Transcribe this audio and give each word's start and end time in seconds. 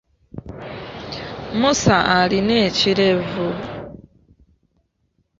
Musa 1.59 1.95
alina 2.17 2.55
ekirevu. 2.67 3.47